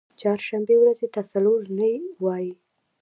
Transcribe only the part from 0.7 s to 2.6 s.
ورځی ته څلور نۍ وایی